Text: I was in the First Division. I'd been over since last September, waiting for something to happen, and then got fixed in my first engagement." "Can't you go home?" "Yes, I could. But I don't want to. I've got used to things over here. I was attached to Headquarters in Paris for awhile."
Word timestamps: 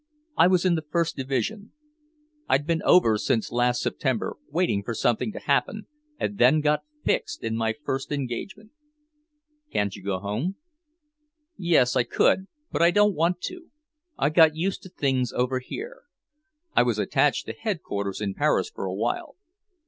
I 0.35 0.47
was 0.47 0.65
in 0.65 0.73
the 0.73 0.81
First 0.89 1.15
Division. 1.15 1.73
I'd 2.49 2.65
been 2.65 2.81
over 2.83 3.19
since 3.19 3.51
last 3.51 3.83
September, 3.83 4.35
waiting 4.49 4.81
for 4.81 4.95
something 4.95 5.31
to 5.33 5.37
happen, 5.39 5.85
and 6.19 6.39
then 6.39 6.59
got 6.59 6.81
fixed 7.05 7.43
in 7.43 7.55
my 7.55 7.75
first 7.85 8.11
engagement." 8.11 8.71
"Can't 9.71 9.95
you 9.95 10.01
go 10.01 10.17
home?" 10.17 10.55
"Yes, 11.55 11.95
I 11.95 12.01
could. 12.01 12.47
But 12.71 12.81
I 12.81 12.89
don't 12.89 13.13
want 13.13 13.41
to. 13.41 13.69
I've 14.17 14.33
got 14.33 14.55
used 14.55 14.81
to 14.81 14.89
things 14.89 15.31
over 15.33 15.59
here. 15.59 16.01
I 16.75 16.81
was 16.81 16.97
attached 16.97 17.45
to 17.45 17.53
Headquarters 17.53 18.21
in 18.21 18.33
Paris 18.33 18.71
for 18.73 18.85
awhile." 18.85 19.35